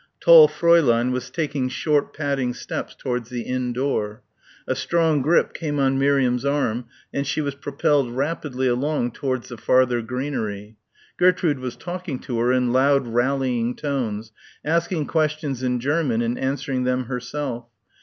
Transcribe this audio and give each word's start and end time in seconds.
Tall 0.19 0.47
Fräulein 0.47 1.11
was 1.11 1.29
taking 1.29 1.69
short 1.69 2.11
padding 2.11 2.55
steps 2.55 2.95
towards 2.95 3.29
the 3.29 3.43
inn 3.43 3.71
door. 3.71 4.23
A 4.67 4.73
strong 4.73 5.21
grip 5.21 5.53
came 5.53 5.77
on 5.77 5.99
Miriam's 5.99 6.43
arm 6.43 6.85
and 7.13 7.27
she 7.27 7.39
was 7.39 7.53
propelled 7.53 8.11
rapidly 8.11 8.65
along 8.67 9.11
towards 9.11 9.49
the 9.49 9.57
farther 9.57 10.01
greenery. 10.01 10.75
Gertrude 11.17 11.59
was 11.59 11.75
talking 11.75 12.17
to 12.21 12.39
her 12.39 12.51
in 12.51 12.73
loud 12.73 13.05
rallying 13.05 13.75
tones, 13.75 14.31
asking 14.65 15.05
questions 15.05 15.61
in 15.61 15.79
German 15.79 16.23
and 16.23 16.39
answering 16.39 16.83
them 16.83 17.03
herself. 17.03 17.65